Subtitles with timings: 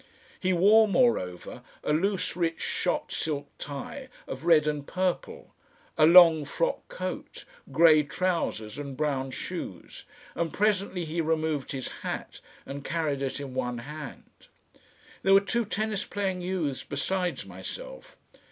[0.39, 5.53] He wore, moreover, a loose rich shot silk tie of red and purple,
[5.95, 12.41] a long frock coat, grey trousers and brown shoes, and presently he removed his hat
[12.65, 14.47] and carried it in one hand.
[15.21, 18.17] There were two tennis playing youths besides myself.